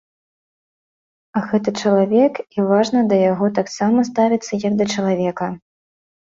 А 1.39 1.43
гэта 1.51 1.69
чалавек, 1.83 2.33
і 2.57 2.67
важна 2.73 2.99
да 3.13 3.21
яго 3.31 3.53
таксама 3.61 4.09
ставіцца 4.11 4.53
як 4.67 4.73
да 4.83 4.91
чалавека. 4.99 5.55